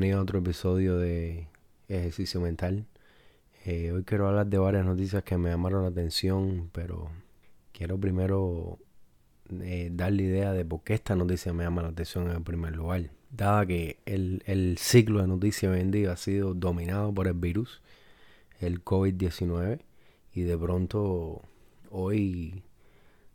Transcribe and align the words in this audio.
bienvenido 0.00 0.20
a 0.20 0.22
otro 0.22 0.38
episodio 0.38 0.96
de 0.96 1.46
Ejercicio 1.86 2.40
Mental. 2.40 2.86
Eh, 3.66 3.92
hoy 3.92 4.02
quiero 4.04 4.28
hablar 4.28 4.46
de 4.46 4.56
varias 4.56 4.86
noticias 4.86 5.22
que 5.24 5.36
me 5.36 5.50
llamaron 5.50 5.82
la 5.82 5.90
atención, 5.90 6.70
pero 6.72 7.10
quiero 7.74 8.00
primero 8.00 8.78
eh, 9.60 9.90
dar 9.92 10.12
la 10.12 10.22
idea 10.22 10.52
de 10.54 10.64
por 10.64 10.82
qué 10.84 10.94
esta 10.94 11.14
noticia 11.16 11.52
me 11.52 11.64
llama 11.64 11.82
la 11.82 11.88
atención 11.88 12.30
en 12.30 12.42
primer 12.44 12.74
lugar. 12.76 13.10
Dada 13.28 13.66
que 13.66 13.98
el, 14.06 14.42
el 14.46 14.78
ciclo 14.78 15.20
de 15.20 15.26
noticias 15.26 15.70
hoy 15.70 15.80
en 15.80 15.90
día 15.90 16.12
ha 16.12 16.16
sido 16.16 16.54
dominado 16.54 17.12
por 17.12 17.26
el 17.28 17.34
virus, 17.34 17.82
el 18.58 18.82
COVID-19, 18.82 19.80
y 20.32 20.40
de 20.44 20.56
pronto 20.56 21.42
hoy 21.90 22.62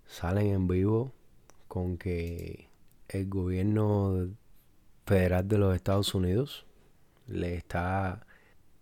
salen 0.08 0.48
en 0.48 0.68
vivo 0.68 1.14
con 1.68 2.00
que 2.00 2.70
el 3.10 3.30
gobierno 3.30 4.30
federal 5.06 5.48
de 5.48 5.58
los 5.58 5.76
Estados 5.76 6.14
Unidos 6.16 6.66
le 7.28 7.56
está 7.56 8.26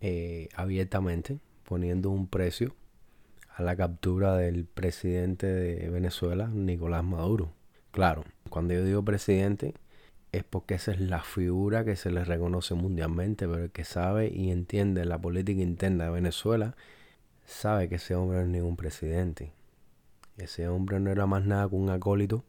eh, 0.01 0.49
abiertamente 0.55 1.39
poniendo 1.63 2.09
un 2.09 2.27
precio 2.27 2.75
a 3.55 3.63
la 3.63 3.75
captura 3.75 4.35
del 4.35 4.65
presidente 4.65 5.47
de 5.47 5.89
Venezuela, 5.89 6.47
Nicolás 6.47 7.03
Maduro. 7.03 7.53
Claro, 7.91 8.23
cuando 8.49 8.73
yo 8.73 8.83
digo 8.83 9.03
presidente 9.03 9.75
es 10.31 10.43
porque 10.43 10.73
esa 10.75 10.91
es 10.91 10.99
la 10.99 11.21
figura 11.21 11.85
que 11.85 11.95
se 11.95 12.09
le 12.09 12.25
reconoce 12.25 12.73
mundialmente, 12.73 13.47
pero 13.47 13.65
el 13.65 13.71
que 13.71 13.83
sabe 13.83 14.29
y 14.33 14.49
entiende 14.49 15.05
la 15.05 15.19
política 15.19 15.61
interna 15.61 16.05
de 16.05 16.09
Venezuela 16.09 16.75
sabe 17.45 17.87
que 17.87 17.95
ese 17.95 18.15
hombre 18.15 18.39
no 18.39 18.43
es 18.45 18.49
ningún 18.49 18.75
presidente. 18.75 19.51
Ese 20.37 20.67
hombre 20.67 20.99
no 20.99 21.11
era 21.11 21.27
más 21.27 21.45
nada 21.45 21.69
que 21.69 21.75
un 21.75 21.91
acólito 21.91 22.43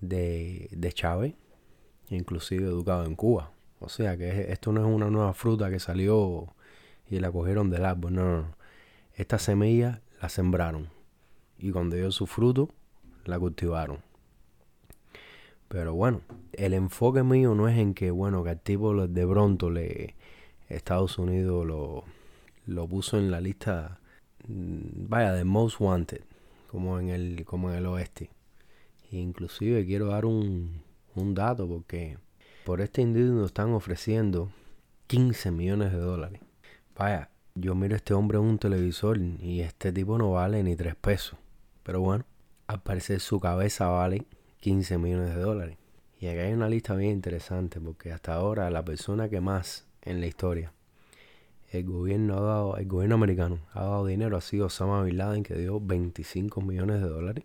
de, 0.00 0.68
de 0.70 0.92
Chávez 0.92 1.34
inclusive 2.10 2.64
educado 2.64 3.04
en 3.04 3.14
Cuba. 3.14 3.50
O 3.80 3.88
sea 3.88 4.16
que 4.16 4.52
esto 4.52 4.72
no 4.72 4.80
es 4.80 4.86
una 4.86 5.10
nueva 5.10 5.34
fruta 5.34 5.70
que 5.70 5.78
salió 5.78 6.54
y 7.08 7.20
la 7.20 7.30
cogieron 7.30 7.70
del 7.70 7.84
árbol. 7.84 8.14
No, 8.14 8.24
no, 8.24 8.42
no. 8.42 8.56
Esta 9.14 9.38
semilla 9.38 10.00
la 10.20 10.28
sembraron 10.28 10.88
y 11.58 11.70
cuando 11.70 11.96
dio 11.96 12.10
su 12.10 12.26
fruto 12.26 12.70
la 13.24 13.38
cultivaron. 13.38 13.98
Pero 15.68 15.94
bueno, 15.94 16.20
el 16.52 16.74
enfoque 16.74 17.22
mío 17.22 17.54
no 17.54 17.68
es 17.68 17.78
en 17.78 17.94
que, 17.94 18.10
bueno, 18.10 18.44
que 18.44 18.54
tipo 18.56 18.94
de 18.94 19.26
pronto 19.26 19.72
Estados 20.68 21.18
Unidos 21.18 21.66
lo, 21.66 22.04
lo 22.66 22.86
puso 22.86 23.18
en 23.18 23.30
la 23.30 23.40
lista, 23.40 23.98
mm, 24.46 25.08
vaya, 25.08 25.32
de 25.32 25.44
most 25.44 25.80
wanted, 25.80 26.22
como 26.70 27.00
en 27.00 27.08
el, 27.08 27.44
como 27.44 27.70
en 27.70 27.78
el 27.78 27.86
oeste. 27.86 28.30
Inclusive 29.10 29.84
quiero 29.86 30.06
dar 30.06 30.26
un, 30.26 30.83
un 31.14 31.34
dato 31.34 31.68
porque 31.68 32.18
por 32.64 32.80
este 32.80 33.02
individuo 33.02 33.44
están 33.46 33.72
ofreciendo 33.72 34.50
15 35.06 35.50
millones 35.50 35.92
de 35.92 35.98
dólares. 35.98 36.40
Vaya, 36.96 37.30
yo 37.54 37.74
miro 37.74 37.94
a 37.94 37.96
este 37.96 38.14
hombre 38.14 38.38
en 38.38 38.44
un 38.44 38.58
televisor 38.58 39.18
y 39.18 39.60
este 39.60 39.92
tipo 39.92 40.18
no 40.18 40.32
vale 40.32 40.62
ni 40.62 40.76
3 40.76 40.94
pesos. 40.96 41.38
Pero 41.82 42.00
bueno, 42.00 42.24
al 42.66 42.82
parecer 42.82 43.20
su 43.20 43.40
cabeza 43.40 43.88
vale 43.88 44.26
15 44.60 44.98
millones 44.98 45.34
de 45.34 45.40
dólares. 45.40 45.76
Y 46.18 46.28
acá 46.28 46.42
hay 46.42 46.52
una 46.52 46.68
lista 46.68 46.94
bien 46.94 47.12
interesante 47.12 47.80
porque 47.80 48.12
hasta 48.12 48.34
ahora 48.34 48.70
la 48.70 48.84
persona 48.84 49.28
que 49.28 49.40
más 49.40 49.86
en 50.02 50.20
la 50.20 50.26
historia 50.26 50.72
el 51.78 51.84
gobierno 51.84 52.76
el 52.76 52.86
gobierno 52.86 53.16
americano 53.16 53.58
ha 53.72 53.82
dado 53.82 54.06
dinero 54.06 54.36
ha 54.36 54.40
sido 54.40 54.66
Osama 54.66 55.02
Bin 55.02 55.18
Laden 55.18 55.42
que 55.42 55.54
dio 55.54 55.80
25 55.80 56.60
millones 56.60 57.02
de 57.02 57.08
dólares, 57.08 57.44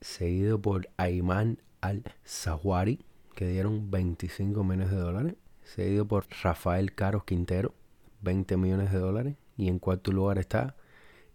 seguido 0.00 0.60
por 0.60 0.88
Ayman 0.96 1.58
al-Zawahiri 1.82 3.04
que 3.36 3.46
dieron 3.46 3.90
25 3.90 4.64
millones 4.64 4.90
de 4.90 4.96
dólares, 4.96 5.34
seguido 5.62 6.08
por 6.08 6.26
Rafael 6.42 6.94
Caros 6.94 7.24
Quintero, 7.24 7.74
20 8.22 8.56
millones 8.56 8.90
de 8.90 8.98
dólares, 8.98 9.36
y 9.58 9.68
en 9.68 9.78
cuarto 9.78 10.10
lugar 10.10 10.38
está 10.38 10.74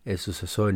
el 0.03 0.17
sucesor, 0.17 0.73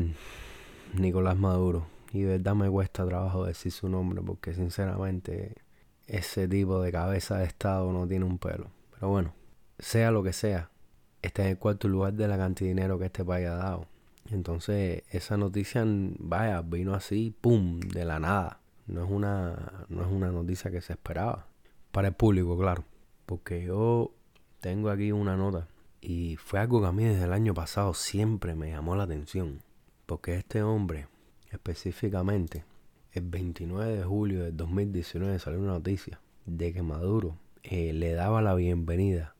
Nicolás 0.94 1.36
Maduro. 1.36 1.88
Y 2.14 2.22
de 2.22 2.38
verdad 2.38 2.54
me 2.54 2.70
cuesta 2.70 3.06
trabajo 3.06 3.44
decir 3.44 3.72
su 3.72 3.90
nombre 3.90 4.22
porque 4.22 4.54
sinceramente 4.54 5.56
ese 6.06 6.48
tipo 6.48 6.80
de 6.80 6.92
cabeza 6.92 7.40
de 7.40 7.46
Estado 7.46 7.92
no 7.92 8.08
tiene 8.08 8.24
un 8.24 8.38
pelo. 8.38 8.70
Pero 8.92 9.10
bueno, 9.10 9.34
sea 9.80 10.12
lo 10.12 10.22
que 10.22 10.32
sea, 10.32 10.70
está 11.24 11.42
en 11.42 11.50
el 11.50 11.58
cuarto 11.58 11.88
lugar 11.88 12.14
de 12.14 12.28
la 12.28 12.38
cantidad 12.38 12.68
de 12.68 12.76
dinero 12.76 13.00
que 13.00 13.06
este 13.06 13.26
país 13.26 13.48
ha 13.48 13.56
dado. 13.56 13.88
Entonces 14.30 15.02
esa 15.10 15.38
noticia, 15.38 15.84
vaya, 15.88 16.62
vino 16.62 16.94
así, 16.94 17.36
¡pum!, 17.42 17.80
de 17.80 18.06
la 18.06 18.20
nada 18.20 18.62
no 18.88 19.04
es 19.04 19.10
una, 19.10 19.86
no 19.90 20.02
es 20.04 20.08
una 20.12 20.32
noticia 20.32 20.72
que 20.72 20.82
se 20.82 20.94
esperaba. 20.94 21.48
Para 21.92 22.10
el 22.10 22.14
público, 22.14 22.58
claro. 22.58 22.84
Porque 23.26 23.64
yo 23.64 24.12
tengo 24.60 24.90
aquí 24.90 25.12
una 25.12 25.36
nota. 25.36 25.68
Y 26.02 26.36
fue 26.38 26.60
algo 26.60 26.82
que 26.82 26.88
a 26.88 26.92
mí 26.92 27.04
desde 27.04 27.26
el 27.26 27.34
año 27.34 27.54
pasado 27.54 27.94
siempre 27.94 28.56
me 28.56 28.70
llamó 28.70 28.96
la 28.96 29.04
atención. 29.04 29.62
Porque 30.06 30.36
este 30.36 30.62
hombre, 30.62 31.08
específicamente, 31.52 32.64
el 33.12 33.24
29 33.24 33.98
de 33.98 34.04
julio 34.04 34.44
del 34.44 34.56
2019 34.56 35.40
salió 35.40 35.60
una 35.60 35.74
noticia 35.74 36.20
de 36.46 36.74
que 36.74 36.84
Maduro 36.84 37.38
eh, 37.64 37.94
le 37.94 38.14
daba 38.14 38.42
la 38.42 38.54
bienvenida, 38.54 39.36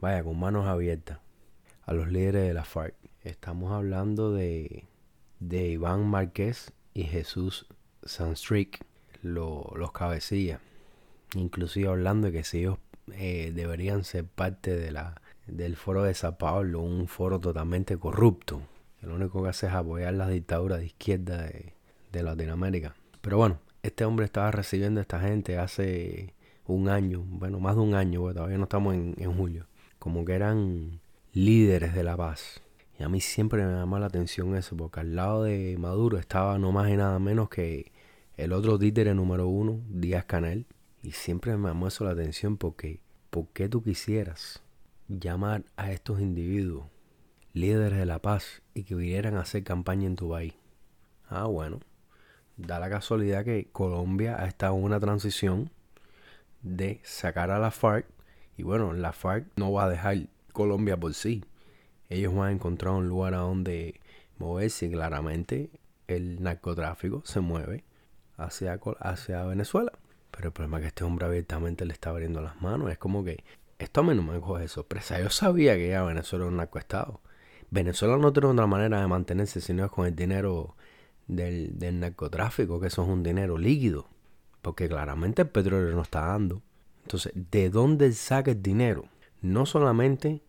vaya, 0.00 0.22
con 0.22 0.38
manos 0.38 0.66
abiertas, 0.66 1.18
a 1.82 1.92
los 1.92 2.08
líderes 2.08 2.46
de 2.46 2.54
la 2.54 2.64
FARC. 2.64 2.94
Estamos 3.22 3.72
hablando 3.72 4.32
de, 4.32 4.84
de 5.40 5.70
Iván 5.70 6.06
Márquez 6.06 6.72
y 6.94 7.04
Jesús 7.04 7.66
Sunstreak 8.06 8.84
los 9.22 9.92
cabecillas, 9.92 10.60
inclusive 11.34 11.88
hablando 11.88 12.28
de 12.28 12.32
que 12.32 12.44
si 12.44 12.58
ellos 12.58 12.78
eh, 13.12 13.52
deberían 13.54 14.04
ser 14.04 14.24
parte 14.24 14.76
de 14.76 14.90
la, 14.90 15.20
del 15.46 15.76
foro 15.76 16.02
de 16.02 16.14
Sao 16.14 16.38
Paulo, 16.38 16.80
un 16.80 17.08
foro 17.08 17.40
totalmente 17.40 17.96
corrupto, 17.96 18.62
que 19.00 19.06
lo 19.06 19.14
único 19.14 19.42
que 19.42 19.48
hace 19.48 19.66
es 19.66 19.72
apoyar 19.72 20.14
las 20.14 20.30
dictaduras 20.30 20.80
de 20.80 20.86
izquierda 20.86 21.42
de, 21.42 21.72
Latinoamérica. 22.22 22.94
Pero 23.20 23.36
bueno, 23.36 23.58
este 23.82 24.06
hombre 24.06 24.24
estaba 24.24 24.50
recibiendo 24.50 25.00
a 25.00 25.02
esta 25.02 25.20
gente 25.20 25.58
hace 25.58 26.32
un 26.66 26.88
año, 26.88 27.22
bueno, 27.26 27.60
más 27.60 27.74
de 27.74 27.82
un 27.82 27.94
año, 27.94 28.22
porque 28.22 28.36
todavía 28.36 28.56
no 28.56 28.64
estamos 28.64 28.94
en, 28.94 29.14
en 29.18 29.36
julio, 29.36 29.66
como 29.98 30.24
que 30.24 30.32
eran 30.32 30.98
líderes 31.34 31.94
de 31.94 32.04
la 32.04 32.16
paz. 32.16 32.62
Y 32.98 33.02
a 33.02 33.10
mí 33.10 33.20
siempre 33.20 33.66
me 33.66 33.72
llamó 33.72 33.98
la 33.98 34.06
atención 34.06 34.56
eso, 34.56 34.78
porque 34.78 35.00
al 35.00 35.14
lado 35.14 35.42
de 35.42 35.76
Maduro 35.78 36.16
estaba 36.16 36.58
no 36.58 36.72
más 36.72 36.88
y 36.88 36.96
nada 36.96 37.18
menos 37.18 37.50
que 37.50 37.92
el 38.36 38.52
otro 38.52 38.78
títere 38.78 39.14
número 39.14 39.48
uno, 39.48 39.80
Díaz 39.88 40.26
Canel, 40.26 40.66
y 41.02 41.12
siempre 41.12 41.56
me 41.56 41.68
llamó 41.68 41.88
eso 41.88 42.04
la 42.04 42.10
atención 42.10 42.58
porque, 42.58 43.00
¿por 43.30 43.48
qué 43.48 43.68
tú 43.68 43.82
quisieras 43.82 44.62
llamar 45.08 45.64
a 45.76 45.90
estos 45.90 46.20
individuos 46.20 46.84
líderes 47.54 47.98
de 47.98 48.04
la 48.04 48.20
paz 48.20 48.62
y 48.74 48.82
que 48.82 48.94
vinieran 48.94 49.36
a 49.36 49.40
hacer 49.40 49.64
campaña 49.64 50.06
en 50.06 50.16
tu 50.16 50.28
país? 50.28 50.52
Ah, 51.28 51.46
bueno, 51.46 51.80
da 52.58 52.78
la 52.78 52.90
casualidad 52.90 53.44
que 53.44 53.68
Colombia 53.72 54.36
ha 54.38 54.46
estado 54.46 54.76
en 54.76 54.84
una 54.84 55.00
transición 55.00 55.70
de 56.60 57.00
sacar 57.04 57.50
a 57.50 57.58
la 57.58 57.70
FARC 57.70 58.06
y 58.58 58.64
bueno, 58.64 58.92
la 58.92 59.12
FARC 59.12 59.46
no 59.56 59.72
va 59.72 59.84
a 59.84 59.90
dejar 59.90 60.28
Colombia 60.52 60.98
por 60.98 61.14
sí. 61.14 61.42
Ellos 62.10 62.34
van 62.34 62.48
a 62.48 62.52
encontrar 62.52 62.94
un 62.94 63.08
lugar 63.08 63.32
a 63.32 63.38
donde 63.38 63.98
moverse 64.38 64.86
y 64.86 64.90
claramente 64.90 65.70
el 66.06 66.42
narcotráfico 66.42 67.22
se 67.24 67.40
mueve 67.40 67.84
hacia, 68.36 68.78
hacia 69.00 69.44
Venezuela. 69.44 69.92
Pero 70.30 70.48
el 70.48 70.52
problema 70.52 70.78
es 70.78 70.82
que 70.82 70.88
este 70.88 71.04
hombre 71.04 71.26
abiertamente 71.26 71.84
le 71.86 71.92
está 71.92 72.10
abriendo 72.10 72.40
las 72.40 72.60
manos. 72.60 72.90
Es 72.90 72.98
como 72.98 73.24
que 73.24 73.42
esto 73.78 74.00
a 74.00 74.04
mí 74.04 74.14
no 74.14 74.22
me 74.22 74.40
coge 74.40 74.62
de 74.62 74.68
sorpresa. 74.68 75.20
Yo 75.20 75.30
sabía 75.30 75.76
que 75.76 75.88
ya 75.88 76.02
Venezuela 76.02 76.44
era 76.44 76.50
un 76.50 76.58
narcoestado. 76.58 77.20
Venezuela 77.70 78.16
no 78.16 78.32
tiene 78.32 78.48
otra 78.48 78.66
manera 78.66 79.00
de 79.00 79.06
mantenerse 79.06 79.60
sino 79.60 79.84
es 79.84 79.90
con 79.90 80.06
el 80.06 80.14
dinero 80.14 80.76
del, 81.26 81.78
del 81.78 82.00
narcotráfico, 82.00 82.80
que 82.80 82.86
eso 82.86 83.02
es 83.02 83.08
un 83.08 83.22
dinero 83.22 83.58
líquido. 83.58 84.08
Porque 84.62 84.88
claramente 84.88 85.42
el 85.42 85.48
petróleo 85.48 85.94
no 85.94 86.02
está 86.02 86.26
dando. 86.26 86.62
Entonces, 87.02 87.32
¿de 87.34 87.70
dónde 87.70 88.12
saca 88.12 88.50
el 88.50 88.62
dinero? 88.62 89.04
No 89.40 89.64
solamente 89.64 90.42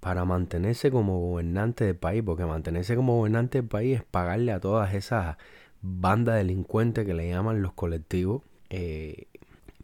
para 0.00 0.24
mantenerse 0.24 0.90
como 0.90 1.18
gobernante 1.18 1.84
del 1.84 1.96
país, 1.96 2.22
porque 2.24 2.44
mantenerse 2.44 2.94
como 2.94 3.16
gobernante 3.16 3.58
del 3.58 3.68
país 3.68 4.00
es 4.00 4.04
pagarle 4.04 4.52
a 4.52 4.60
todas 4.60 4.94
esas 4.94 5.38
banda 5.84 6.34
delincuente 6.34 7.04
que 7.04 7.12
le 7.12 7.28
llaman 7.28 7.60
los 7.60 7.74
colectivos 7.74 8.42
eh, 8.70 9.26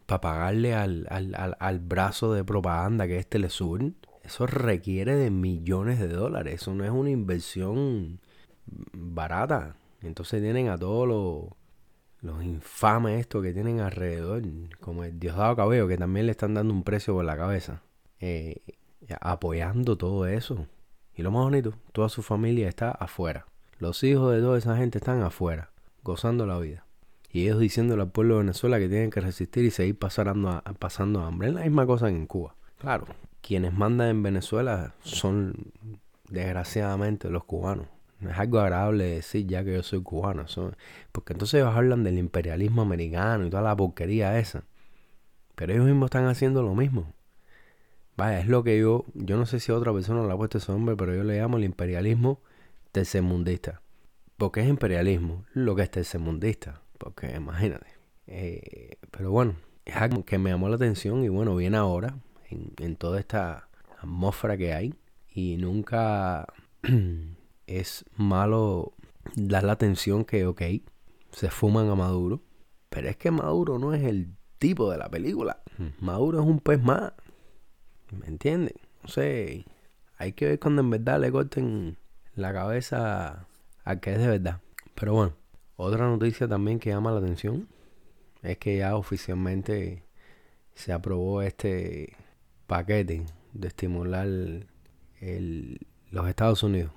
para 0.07 0.23
pagarle 0.23 0.75
al, 0.75 1.07
al, 1.11 1.57
al, 1.59 1.79
brazo 1.79 2.33
de 2.33 2.43
propaganda 2.43 3.07
que 3.07 3.19
es 3.19 3.27
Telesur. 3.27 3.93
Eso 4.25 4.47
requiere 4.47 5.15
de 5.15 5.31
millones 5.31 6.01
de 6.01 6.09
dólares. 6.09 6.55
Eso 6.55 6.75
no 6.75 6.85
es 6.85 6.91
una 6.91 7.11
inversión 7.11 8.19
barata. 8.67 9.77
Entonces 10.01 10.41
tienen 10.41 10.69
a 10.69 10.79
todos 10.79 11.07
los, 11.07 11.53
los 12.23 12.43
infames 12.43 13.21
estos 13.21 13.43
que 13.43 13.53
tienen 13.53 13.81
alrededor, 13.81 14.43
como 14.81 15.05
el 15.05 15.21
Diosdado 15.21 15.55
Cabello, 15.55 15.87
que 15.87 15.99
también 15.99 16.27
le 16.27 16.33
están 16.33 16.55
dando 16.55 16.73
un 16.73 16.83
precio 16.83 17.15
por 17.15 17.25
la 17.25 17.37
cabeza, 17.37 17.83
eh, 18.21 18.63
apoyando 19.21 19.99
todo 19.99 20.27
eso. 20.27 20.67
Y 21.15 21.23
lo 21.23 21.31
más 21.31 21.45
bonito, 21.45 21.75
toda 21.93 22.09
su 22.09 22.23
familia 22.23 22.69
está 22.69 22.91
afuera. 22.91 23.47
Los 23.79 24.03
hijos 24.03 24.35
de 24.35 24.41
toda 24.41 24.57
esa 24.59 24.77
gente 24.77 24.99
están 24.99 25.23
afuera 25.23 25.71
gozando 26.03 26.47
la 26.47 26.59
vida. 26.59 26.85
Y 27.33 27.43
ellos 27.45 27.61
diciéndole 27.61 28.03
al 28.03 28.11
pueblo 28.11 28.35
de 28.35 28.41
Venezuela 28.41 28.79
que 28.79 28.89
tienen 28.89 29.11
que 29.11 29.21
resistir 29.21 29.65
y 29.65 29.71
seguir 29.71 29.97
pasando, 29.99 30.63
pasando 30.79 31.23
hambre. 31.23 31.49
Es 31.49 31.55
la 31.55 31.63
misma 31.63 31.87
cosa 31.87 32.09
que 32.09 32.17
en 32.17 32.27
Cuba. 32.27 32.57
Claro, 32.79 33.07
quienes 33.41 33.73
mandan 33.73 34.09
en 34.09 34.23
Venezuela 34.23 34.95
son 35.03 35.55
desgraciadamente 36.29 37.31
los 37.31 37.45
cubanos. 37.45 37.87
No 38.21 38.31
es 38.31 38.39
algo 38.39 38.61
agradable 38.61 39.05
decir 39.05 39.47
ya 39.47 39.65
que 39.65 39.73
yo 39.75 39.83
soy 39.83 40.03
cubano. 40.03 40.45
porque 41.13 41.33
entonces 41.33 41.61
ellos 41.61 41.75
hablan 41.75 42.05
del 42.05 42.19
imperialismo 42.19 42.83
americano 42.83 43.47
y 43.47 43.51
toda 43.51 43.63
la 43.63 43.77
porquería 43.77 44.39
esa. 44.39 44.65
Pero 45.55 45.73
ellos 45.73 45.87
mismos 45.87 46.09
están 46.09 46.27
haciendo 46.27 46.63
lo 46.63 46.75
mismo. 46.75 47.13
Vaya, 48.17 48.41
es 48.41 48.49
lo 48.49 48.63
que 48.63 48.79
yo, 48.79 49.07
yo 49.15 49.39
no 49.39 49.47
sé 49.47 49.61
si 49.61 49.73
otra 49.73 49.93
persona 49.93 50.27
le 50.27 50.33
ha 50.33 50.37
puesto 50.37 50.59
ese 50.59 50.71
nombre, 50.73 50.97
pero 50.97 51.15
yo 51.15 51.25
le 51.25 51.39
llamo 51.39 51.57
el 51.57 51.65
imperialismo 51.65 52.41
tercermundista. 52.93 53.81
Porque 54.41 54.63
es 54.63 54.69
imperialismo 54.69 55.45
lo 55.53 55.77
que 55.77 55.83
es 55.83 55.91
tercermundista. 55.91 56.81
Porque 56.97 57.31
imagínate. 57.37 57.89
Eh, 58.27 58.97
pero 59.11 59.31
bueno, 59.31 59.57
es 59.85 59.95
algo 59.97 60.25
que 60.25 60.39
me 60.39 60.49
llamó 60.49 60.71
la 60.71 60.77
atención 60.77 61.23
y 61.23 61.29
bueno, 61.29 61.55
viene 61.55 61.77
ahora 61.77 62.17
en, 62.49 62.97
toda 62.97 63.21
esta 63.21 63.69
atmósfera 63.99 64.57
que 64.57 64.73
hay. 64.73 64.95
Y 65.31 65.59
nunca 65.59 66.47
es 67.67 68.07
malo 68.17 68.95
dar 69.37 69.63
la 69.65 69.73
atención 69.73 70.25
que, 70.25 70.47
ok, 70.47 70.63
se 71.33 71.51
fuman 71.51 71.91
a 71.91 71.95
Maduro. 71.95 72.41
Pero 72.89 73.11
es 73.11 73.19
que 73.19 73.31
Maduro 73.31 73.79
no 73.79 73.93
es 73.93 74.05
el 74.05 74.31
tipo 74.59 74.91
de 74.91 74.97
la 74.97 75.11
película. 75.11 75.61
Maduro 76.01 76.41
es 76.41 76.47
un 76.47 76.61
pez 76.61 76.83
más. 76.83 77.13
¿Me 78.11 78.27
entienden? 78.27 78.73
No 79.03 79.11
sé. 79.11 79.67
Hay 80.17 80.33
que 80.33 80.47
ver 80.47 80.59
cuando 80.59 80.81
en 80.81 80.89
verdad 80.89 81.21
le 81.21 81.31
corten 81.31 81.99
la 82.35 82.55
cabeza 82.55 83.47
a 83.85 83.97
que 83.97 84.13
es 84.13 84.19
de 84.19 84.29
verdad. 84.29 84.61
Pero 84.95 85.15
bueno, 85.15 85.35
otra 85.77 86.07
noticia 86.07 86.47
también 86.49 86.79
que 86.79 86.91
llama 86.91 87.13
la 87.13 87.19
atención 87.19 87.69
es 88.43 88.59
que 88.59 88.79
ya 88.79 88.97
oficialmente 88.97 90.05
se 90.75 90.93
aprobó 90.93 91.43
este 91.43 92.17
paquete 92.67 93.25
de 93.53 93.69
estimular 93.69 94.27
el, 94.27 95.87
los 96.11 96.29
Estados 96.29 96.63
Unidos, 96.63 96.93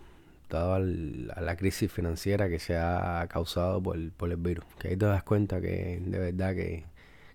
dado 0.50 0.76
a 0.76 0.80
la 0.80 1.56
crisis 1.58 1.92
financiera 1.92 2.50
que 2.50 2.60
se 2.60 2.78
ha 2.78 3.28
causado 3.30 3.82
por 3.82 3.96
el, 3.96 4.12
por 4.12 4.32
el 4.32 4.38
virus. 4.38 4.66
Que 4.80 4.90
ahí 4.90 4.98
te 4.98 5.06
das 5.06 5.24
cuenta 5.24 5.60
que 5.62 6.00
de 6.02 6.20
verdad 6.20 6.56
que 6.56 6.86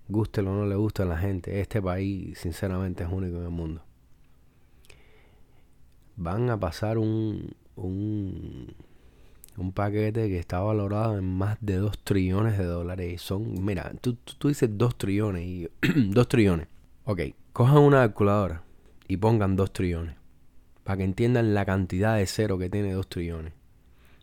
guste 0.09 0.41
o 0.41 0.45
no 0.45 0.67
le 0.67 0.75
gusta 0.75 1.03
a 1.03 1.07
la 1.07 1.19
gente, 1.19 1.61
este 1.61 1.83
país 1.83 2.39
sinceramente 2.39 3.05
es 3.05 3.11
único 3.11 3.37
en 3.39 3.45
el 3.45 3.51
mundo. 3.51 3.83
Van 6.17 6.51
a 6.51 6.59
pasar 6.59 6.99
un, 6.99 7.55
un, 7.77 8.75
un 9.59 9.73
paquete 9.73 10.29
que 10.29 10.39
está 10.39 10.61
valorado 10.61 11.19
en 11.19 11.25
más 11.25 11.59
de 11.61 11.77
2 11.77 11.99
trillones 12.05 12.57
de 12.57 12.65
dólares. 12.65 13.21
Son, 13.21 13.65
mira, 13.65 13.93
tú, 14.01 14.15
tú, 14.15 14.49
dices 14.49 14.71
2 14.73 14.97
trillones 14.97 15.45
y 15.45 15.69
2 15.83 16.29
trillones. 16.29 16.69
Ok, 17.05 17.21
cojan 17.53 17.79
una 17.79 17.99
calculadora 17.99 18.63
y 19.09 19.17
pongan 19.17 19.57
2 19.57 19.73
trillones. 19.73 20.17
Para 20.85 20.99
que 20.99 21.05
entiendan 21.05 21.55
la 21.55 21.65
cantidad 21.65 22.17
de 22.17 22.27
cero 22.27 22.59
que 22.59 22.71
tiene 22.71 22.93
2 22.93 23.09
trillones. 23.09 23.53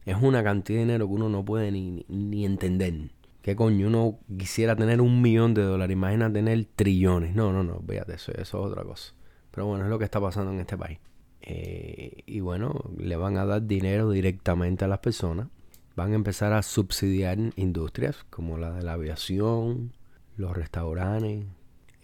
Es 0.06 0.18
una 0.22 0.44
cantidad 0.44 0.80
de 0.80 0.86
dinero 0.86 1.08
que 1.08 1.14
uno 1.14 1.30
no 1.30 1.44
puede 1.44 1.72
ni, 1.72 2.06
ni 2.08 2.46
entender. 2.46 2.94
¿Qué 3.42 3.56
coño? 3.56 3.88
Uno 3.88 4.20
quisiera 4.38 4.76
tener 4.76 5.02
un 5.02 5.22
millón 5.22 5.54
de 5.54 5.64
dólares. 5.64 5.94
Imagina 5.94 6.32
tener 6.32 6.66
trillones. 6.76 7.36
No, 7.36 7.52
no, 7.52 7.64
no. 7.64 7.80
Fíjate, 7.88 8.16
eso, 8.16 8.32
eso 8.32 8.42
es 8.42 8.54
otra 8.54 8.84
cosa. 8.84 9.14
Pero 9.52 9.68
bueno, 9.68 9.84
es 9.84 9.90
lo 9.90 10.00
que 10.00 10.06
está 10.06 10.20
pasando 10.20 10.52
en 10.52 10.60
este 10.60 10.78
país. 10.78 11.00
Eh, 11.48 12.24
y 12.26 12.40
bueno, 12.40 12.74
le 12.98 13.16
van 13.16 13.38
a 13.38 13.46
dar 13.46 13.66
dinero 13.66 14.10
directamente 14.10 14.86
a 14.86 14.88
las 14.88 15.00
personas. 15.00 15.48
Van 15.96 16.12
a 16.12 16.16
empezar 16.16 16.54
a 16.54 16.64
subsidiar 16.64 17.38
industrias 17.56 18.26
como 18.30 18.58
la 18.58 18.72
de 18.72 18.84
la 18.84 18.94
aviación, 18.94 19.94
los 20.38 20.58
restaurantes. 20.58 21.46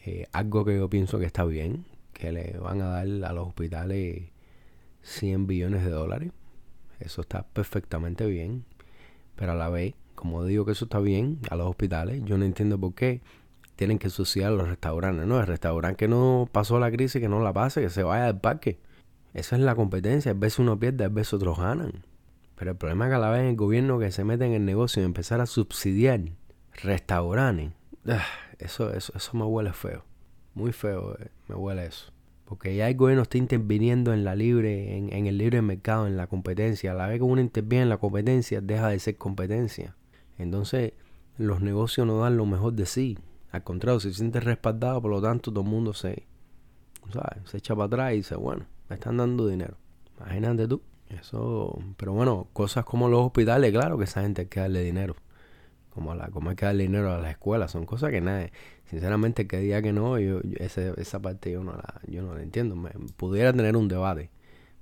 Eh, 0.06 0.28
algo 0.32 0.64
que 0.64 0.78
yo 0.78 0.90
pienso 0.90 1.20
que 1.20 1.26
está 1.26 1.44
bien, 1.44 1.86
que 2.14 2.32
le 2.32 2.58
van 2.60 2.82
a 2.82 2.86
dar 2.86 3.08
a 3.08 3.34
los 3.34 3.48
hospitales 3.48 4.30
100 5.02 5.48
billones 5.48 5.84
de 5.84 5.92
dólares. 5.92 6.32
Eso 7.00 7.22
está 7.22 7.44
perfectamente 7.44 8.28
bien. 8.28 8.64
Pero 9.36 9.54
a 9.54 9.56
la 9.56 9.70
vez, 9.70 9.96
como 10.14 10.46
digo 10.46 10.66
que 10.66 10.74
eso 10.74 10.86
está 10.86 11.00
bien, 11.00 11.40
a 11.50 11.56
los 11.56 11.68
hospitales, 11.68 12.22
yo 12.26 12.38
no 12.38 12.46
entiendo 12.46 12.80
por 12.80 12.94
qué 12.94 13.22
tienen 13.76 13.98
que 13.98 14.12
subsidiar 14.12 14.52
a 14.52 14.56
los 14.56 14.68
restaurantes. 14.68 15.26
No, 15.26 15.40
el 15.40 15.48
restaurante 15.48 15.98
que 15.98 16.08
no 16.08 16.48
pasó 16.52 16.80
la 16.80 16.92
crisis, 16.92 17.20
que 17.20 17.28
no 17.28 17.42
la 17.42 17.54
pase, 17.54 17.82
que 17.82 17.90
se 17.90 18.04
vaya 18.04 18.28
al 18.28 18.40
parque. 18.40 18.80
Eso 19.34 19.56
es 19.56 19.62
la 19.62 19.76
competencia. 19.76 20.32
A 20.32 20.36
veces 20.36 20.60
uno 20.60 20.78
pierde, 20.80 21.06
a 21.06 21.10
veces 21.10 21.34
otros 21.34 21.58
ganan. 21.58 22.04
Pero 22.56 22.72
el 22.72 22.78
problema 22.78 23.06
es 23.06 23.12
que 23.12 23.16
a 23.16 23.20
la 23.20 23.30
vez 23.30 23.44
el 23.44 23.56
gobierno 23.56 23.98
que 23.98 24.12
se 24.12 24.24
mete 24.24 24.46
en 24.46 24.54
el 24.54 24.66
negocio 24.66 25.02
y 25.02 25.06
empezar 25.06 25.42
a 25.42 25.46
subsidiar 25.46 26.22
restaurantes, 26.84 27.72
ah, 28.08 28.24
eso, 28.60 28.94
eso, 28.94 29.14
eso 29.16 29.38
me 29.38 29.46
huele 29.46 29.74
feo. 29.74 30.04
Muy 30.54 30.72
feo 30.74 31.18
eh, 31.20 31.30
me 31.48 31.56
huele 31.56 31.86
eso. 31.86 32.12
Porque 32.46 32.76
ya 32.76 32.90
el 32.90 32.98
gobierno 32.98 33.24
está 33.24 33.38
interviniendo 33.38 34.14
en 34.14 34.26
la 34.26 34.36
libre, 34.36 34.98
en, 34.98 35.26
el 35.26 35.38
libre 35.38 35.62
mercado, 35.62 36.06
en 36.06 36.18
la 36.18 36.28
competencia. 36.28 36.92
A 36.92 36.94
la 36.94 37.08
vez 37.08 37.20
que 37.20 37.24
uno 37.24 37.40
interviene 37.40 37.84
en 37.84 37.90
la 37.90 37.98
competencia, 37.98 38.60
deja 38.60 38.90
de 38.90 39.00
ser 39.00 39.16
competencia. 39.18 39.96
Entonces, 40.38 40.92
los 41.38 41.62
negocios 41.62 42.06
no 42.06 42.20
dan 42.20 42.36
lo 42.36 42.46
mejor 42.46 42.74
de 42.74 42.86
sí. 42.86 43.18
Al 43.52 43.64
contrario, 43.64 44.02
se 44.02 44.14
siente 44.14 44.42
respaldado, 44.42 45.02
por 45.02 45.12
lo 45.12 45.22
tanto, 45.22 45.52
todo 45.52 45.64
el 45.64 45.70
mundo 45.70 45.94
se, 45.94 46.28
¿sabes? 47.14 47.50
se 47.50 47.58
echa 47.58 47.74
para 47.74 47.86
atrás 47.86 48.14
y 48.14 48.18
dice, 48.18 48.36
bueno, 48.36 48.66
están 48.94 49.18
dando 49.18 49.48
dinero. 49.48 49.78
Imagínate 50.18 50.68
tú. 50.68 50.82
Eso, 51.10 51.78
pero 51.98 52.14
bueno, 52.14 52.48
cosas 52.54 52.86
como 52.86 53.10
los 53.10 53.26
hospitales, 53.26 53.72
claro 53.72 53.98
que 53.98 54.06
esa 54.06 54.22
gente 54.22 54.42
hay 54.42 54.48
que 54.48 54.60
darle 54.62 54.82
dinero. 54.82 55.16
Como, 55.90 56.16
la, 56.16 56.30
como 56.30 56.50
hay 56.50 56.56
que 56.56 56.66
darle 56.66 56.84
dinero 56.84 57.14
a 57.14 57.18
las 57.20 57.32
escuelas, 57.32 57.72
son 57.72 57.86
cosas 57.86 58.12
que 58.12 58.22
nadie, 58.22 58.54
sinceramente, 58.86 59.46
que 59.46 59.58
día 59.58 59.82
que 59.82 59.92
no, 59.92 60.18
yo, 60.20 60.40
esa 60.58 61.22
parte 61.22 61.52
yo 61.52 61.64
no 61.64 61.74
la, 61.74 62.02
yo 62.08 62.22
no 62.22 62.34
la 62.34 62.44
entiendo. 62.44 62.78
Me, 62.78 62.92
pudiera 63.18 63.52
tener 63.52 63.76
un 63.76 63.90
debate, 63.90 64.30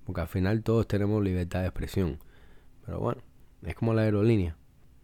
porque 0.06 0.22
al 0.22 0.28
final 0.28 0.62
todos 0.62 0.88
tenemos 0.88 1.24
libertad 1.24 1.62
de 1.62 1.68
expresión. 1.68 2.20
Pero 2.86 3.00
bueno, 3.00 3.22
es 3.64 3.74
como 3.74 3.94
la 3.96 4.04
aerolínea. 4.04 4.56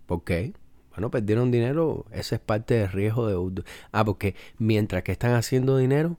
¿Por 0.06 0.24
qué? 0.24 0.54
Bueno, 0.92 1.10
perdieron 1.10 1.52
dinero, 1.52 2.06
ese 2.12 2.36
es 2.36 2.42
parte 2.42 2.76
del 2.76 2.90
riesgo 2.90 3.28
de... 3.28 3.64
Ah, 3.92 4.06
porque 4.06 4.36
mientras 4.60 5.04
que 5.04 5.12
están 5.12 5.34
haciendo 5.34 5.78
dinero, 5.78 6.18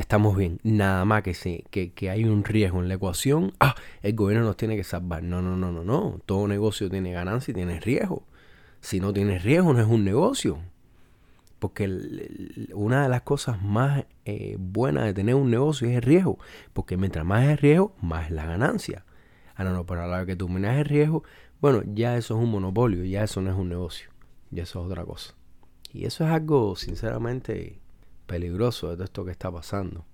estamos 0.00 0.36
bien. 0.36 0.58
Nada 0.62 1.04
más 1.04 1.22
que, 1.22 1.34
sí, 1.34 1.64
que, 1.70 1.92
que 1.92 2.10
hay 2.10 2.24
un 2.24 2.44
riesgo 2.44 2.80
en 2.80 2.88
la 2.88 2.94
ecuación. 2.94 3.52
Ah, 3.60 3.74
el 4.02 4.14
gobierno 4.14 4.44
nos 4.44 4.56
tiene 4.56 4.76
que 4.76 4.84
salvar. 4.84 5.22
No, 5.22 5.40
no, 5.42 5.56
no, 5.56 5.70
no, 5.70 5.84
no. 5.84 6.20
Todo 6.26 6.48
negocio 6.48 6.90
tiene 6.90 7.12
ganancia 7.12 7.52
y 7.52 7.54
tiene 7.54 7.80
riesgo. 7.80 8.24
Si 8.80 9.00
no 9.00 9.12
tienes 9.12 9.44
riesgo, 9.44 9.72
no 9.72 9.80
es 9.80 9.86
un 9.86 10.04
negocio. 10.04 10.58
Porque 11.58 11.84
una 12.72 13.02
de 13.02 13.08
las 13.10 13.22
cosas 13.22 13.62
más 13.62 14.06
eh, 14.24 14.56
buenas 14.58 15.04
de 15.04 15.14
tener 15.14 15.34
un 15.34 15.50
negocio 15.50 15.88
es 15.88 15.96
el 15.96 16.02
riesgo. 16.02 16.38
Porque 16.72 16.96
mientras 16.96 17.24
más 17.24 17.46
es 17.46 17.60
riesgo, 17.60 17.94
más 18.00 18.26
es 18.26 18.30
la 18.32 18.46
ganancia. 18.46 19.04
Ah, 19.54 19.64
no, 19.64 19.72
no, 19.72 19.84
pero 19.84 20.02
a 20.02 20.06
la 20.06 20.18
vez 20.18 20.26
que 20.26 20.36
tú 20.36 20.48
minas 20.48 20.78
el 20.78 20.86
riesgo, 20.86 21.22
bueno, 21.60 21.82
ya 21.94 22.16
eso 22.16 22.36
es 22.36 22.42
un 22.42 22.50
monopolio, 22.50 23.04
ya 23.04 23.22
eso 23.22 23.42
no 23.42 23.50
es 23.50 23.56
un 23.56 23.68
negocio. 23.68 24.10
Ya 24.50 24.62
eso 24.62 24.80
es 24.80 24.86
otra 24.86 25.04
cosa. 25.04 25.34
Y 25.92 26.06
eso 26.06 26.24
es 26.24 26.30
algo, 26.30 26.76
sinceramente, 26.76 27.80
peligroso 28.30 28.90
de 28.90 28.94
todo 28.94 29.04
esto 29.04 29.24
que 29.24 29.32
está 29.32 29.50
pasando. 29.50 30.04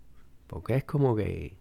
Porque 0.47 0.75
es 0.75 0.85
como 0.85 1.15
que 1.15 1.55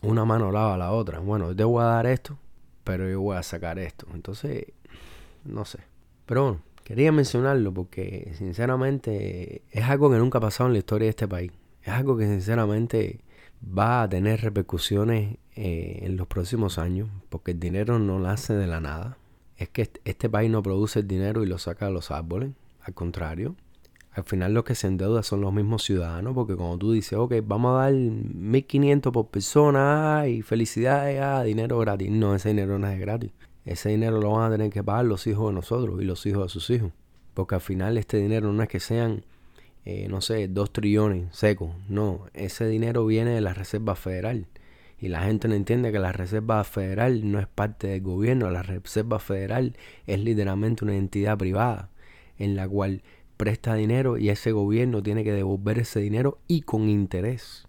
una 0.00 0.24
mano 0.24 0.50
lava 0.50 0.74
a 0.74 0.78
la 0.78 0.92
otra. 0.92 1.18
Bueno, 1.18 1.48
yo 1.48 1.56
te 1.56 1.64
voy 1.64 1.82
a 1.82 1.86
dar 1.86 2.06
esto, 2.06 2.38
pero 2.84 3.06
yo 3.06 3.20
voy 3.20 3.36
a 3.36 3.42
sacar 3.42 3.78
esto. 3.78 4.06
Entonces, 4.14 4.64
no 5.44 5.66
sé. 5.66 5.80
Pero 6.24 6.42
bueno, 6.44 6.60
quería 6.84 7.12
mencionarlo 7.12 7.74
porque 7.74 8.32
sinceramente 8.38 9.62
es 9.70 9.84
algo 9.84 10.10
que 10.10 10.16
nunca 10.16 10.38
ha 10.38 10.40
pasado 10.40 10.68
en 10.68 10.72
la 10.72 10.78
historia 10.78 11.04
de 11.04 11.10
este 11.10 11.28
país. 11.28 11.52
Es 11.82 11.92
algo 11.92 12.16
que 12.16 12.26
sinceramente 12.26 13.20
va 13.62 14.02
a 14.02 14.08
tener 14.08 14.40
repercusiones 14.40 15.36
eh, 15.54 15.98
en 16.02 16.16
los 16.16 16.26
próximos 16.28 16.78
años 16.78 17.10
porque 17.28 17.50
el 17.50 17.60
dinero 17.60 17.98
no 17.98 18.18
nace 18.18 18.54
de 18.54 18.66
la 18.66 18.80
nada. 18.80 19.18
Es 19.58 19.68
que 19.68 19.90
este 20.04 20.30
país 20.30 20.50
no 20.50 20.62
produce 20.62 21.00
el 21.00 21.08
dinero 21.08 21.42
y 21.42 21.46
lo 21.46 21.58
saca 21.58 21.86
de 21.86 21.92
los 21.92 22.10
árboles. 22.10 22.52
Al 22.80 22.94
contrario, 22.94 23.54
al 24.12 24.24
final 24.24 24.54
los 24.54 24.64
que 24.64 24.74
se 24.74 24.88
endeudan 24.88 25.22
son 25.22 25.40
los 25.40 25.52
mismos 25.52 25.84
ciudadanos, 25.84 26.34
porque 26.34 26.56
cuando 26.56 26.78
tú 26.78 26.92
dices, 26.92 27.12
ok, 27.12 27.34
vamos 27.44 27.78
a 27.78 27.84
dar 27.84 27.92
1500 27.92 29.12
por 29.12 29.28
persona 29.28 30.24
y 30.26 30.42
felicidades, 30.42 31.20
ah, 31.20 31.44
dinero 31.44 31.78
gratis. 31.78 32.10
No, 32.10 32.34
ese 32.34 32.48
dinero 32.48 32.78
no 32.78 32.88
es 32.88 32.98
gratis. 32.98 33.30
Ese 33.64 33.90
dinero 33.90 34.20
lo 34.20 34.32
van 34.32 34.50
a 34.50 34.56
tener 34.56 34.70
que 34.72 34.82
pagar 34.82 35.04
los 35.04 35.26
hijos 35.28 35.50
de 35.50 35.54
nosotros 35.54 36.02
y 36.02 36.04
los 36.04 36.26
hijos 36.26 36.44
de 36.44 36.48
sus 36.48 36.70
hijos. 36.70 36.92
Porque 37.34 37.54
al 37.54 37.60
final 37.60 37.96
este 37.98 38.16
dinero 38.16 38.52
no 38.52 38.62
es 38.64 38.68
que 38.68 38.80
sean, 38.80 39.24
eh, 39.84 40.08
no 40.08 40.20
sé, 40.20 40.48
dos 40.48 40.72
trillones 40.72 41.36
secos. 41.36 41.70
No, 41.88 42.26
ese 42.34 42.66
dinero 42.66 43.06
viene 43.06 43.30
de 43.30 43.40
la 43.40 43.54
Reserva 43.54 43.94
Federal. 43.94 44.46
Y 44.98 45.08
la 45.08 45.22
gente 45.22 45.46
no 45.46 45.54
entiende 45.54 45.92
que 45.92 46.00
la 46.00 46.12
Reserva 46.12 46.64
Federal 46.64 47.30
no 47.30 47.38
es 47.38 47.46
parte 47.46 47.86
del 47.86 48.02
gobierno. 48.02 48.50
La 48.50 48.62
Reserva 48.62 49.20
Federal 49.20 49.76
es 50.06 50.18
literalmente 50.18 50.84
una 50.84 50.96
entidad 50.96 51.38
privada 51.38 51.90
en 52.38 52.56
la 52.56 52.68
cual 52.68 53.02
presta 53.40 53.74
dinero 53.74 54.18
y 54.18 54.28
ese 54.28 54.52
gobierno 54.52 55.02
tiene 55.02 55.24
que 55.24 55.32
devolver 55.32 55.78
ese 55.78 55.98
dinero 55.98 56.40
y 56.46 56.60
con 56.60 56.90
interés. 56.90 57.66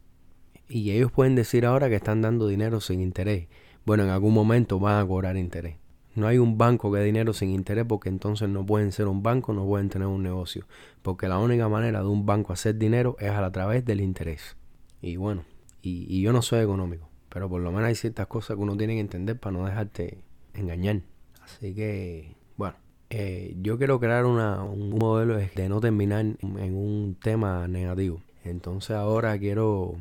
Y 0.68 0.92
ellos 0.92 1.13
pueden 1.13 1.34
decir 1.34 1.66
ahora 1.66 1.88
que 1.88 1.96
están 1.96 2.22
dando 2.22 2.48
dinero 2.48 2.82
sin 2.82 3.00
interés. 3.00 3.48
Bueno, 3.86 4.04
en 4.04 4.10
algún 4.10 4.34
momento 4.34 4.80
van 4.80 5.00
a 5.00 5.08
cobrar 5.08 5.38
interés. 5.38 5.78
No 6.13 6.28
hay 6.28 6.40
un 6.40 6.58
banco 6.58 6.92
que 6.92 7.00
dé 7.00 7.06
dinero 7.06 7.32
sin 7.32 7.51
interés 7.51 7.86
porque 7.88 8.10
entonces 8.10 8.50
no 8.50 8.66
pueden 8.66 8.92
ser 8.92 9.08
un 9.08 9.24
banco, 9.24 9.54
no 9.54 9.66
pueden 9.66 9.88
tener 9.88 10.10
un 10.10 10.22
negocio. 10.22 10.68
Porque 11.01 11.30
la 11.30 11.40
única 11.40 11.70
manera 11.70 12.01
de 12.01 12.08
un 12.08 12.25
banco 12.25 12.51
hacer 12.51 12.78
dinero 12.78 13.16
es 13.22 13.32
a 13.32 13.51
través 13.54 13.86
del 13.86 14.01
interés. 14.01 14.58
Y 15.01 15.16
bueno, 15.16 15.46
Y, 15.82 16.22
yo 16.22 16.34
no 16.34 16.42
soy 16.42 16.60
económico, 16.60 17.10
pero 17.30 17.50
por 17.50 17.62
lo 17.62 17.72
menos 17.72 17.88
hay 17.88 17.96
ciertas 17.96 18.28
cosas 18.28 18.58
que 18.58 18.62
uno 18.62 18.75
tiene 18.75 18.96
que 18.96 19.00
entender 19.00 19.40
para 19.40 19.58
no 19.58 19.66
dejarte 19.66 20.22
engañar. 20.54 21.01
Así 21.42 21.74
que, 21.74 22.36
bueno, 22.58 22.75
eh, 23.13 23.56
yo 23.62 23.77
quiero 23.77 24.00
crear 24.00 24.25
un 24.25 24.89
modelo 24.98 25.36
de 25.36 25.70
no 25.70 25.82
terminar 25.82 26.22
en 26.22 26.75
un 26.75 27.18
tema 27.22 27.68
negativo. 27.68 28.22
Entonces 28.46 28.96
ahora 28.96 29.38
quiero, 29.38 29.98